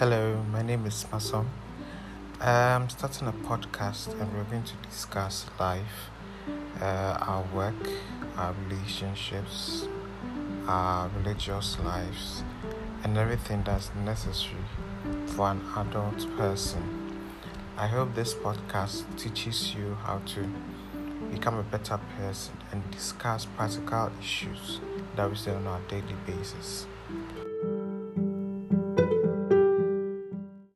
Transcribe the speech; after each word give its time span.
Hello, 0.00 0.44
my 0.50 0.60
name 0.60 0.86
is 0.86 1.06
Masome. 1.12 1.46
I'm 2.40 2.88
starting 2.88 3.28
a 3.28 3.32
podcast 3.32 4.08
and 4.20 4.34
we're 4.34 4.42
going 4.42 4.64
to 4.64 4.74
discuss 4.90 5.46
life, 5.60 6.10
uh, 6.80 7.16
our 7.20 7.44
work, 7.54 7.88
our 8.36 8.56
relationships, 8.66 9.86
our 10.66 11.08
religious 11.16 11.78
lives, 11.78 12.42
and 13.04 13.16
everything 13.16 13.62
that's 13.62 13.92
necessary 14.04 14.66
for 15.26 15.52
an 15.52 15.60
adult 15.76 16.26
person. 16.36 16.82
I 17.76 17.86
hope 17.86 18.16
this 18.16 18.34
podcast 18.34 19.04
teaches 19.16 19.76
you 19.76 19.96
how 20.02 20.20
to 20.34 20.48
become 21.30 21.56
a 21.56 21.62
better 21.62 22.00
person 22.18 22.54
and 22.72 22.82
discuss 22.90 23.44
practical 23.44 24.10
issues 24.20 24.80
that 25.14 25.30
we 25.30 25.36
see 25.36 25.52
on 25.52 25.68
our 25.68 25.80
daily 25.88 26.16
basis. 26.26 26.88